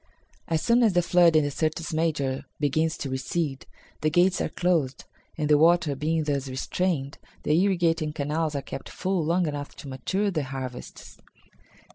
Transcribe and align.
As 0.47 0.63
soon 0.63 0.81
as 0.81 0.93
the 0.93 1.03
flood 1.03 1.35
in 1.35 1.43
the 1.43 1.51
Syrtis 1.51 1.93
Major 1.93 2.45
begins 2.59 2.97
to 2.97 3.09
recede, 3.11 3.67
the 4.01 4.09
gates 4.09 4.41
are 4.41 4.49
closed, 4.49 5.05
and, 5.37 5.47
the 5.47 5.59
water 5.59 5.95
being 5.95 6.23
thus 6.23 6.47
restrained, 6.47 7.19
the 7.43 7.53
irrigating 7.63 8.11
canals 8.11 8.55
are 8.55 8.63
kept 8.63 8.89
full 8.89 9.23
long 9.23 9.45
enough 9.45 9.75
to 9.75 9.87
mature 9.87 10.31
the 10.31 10.45
harvests." 10.45 11.19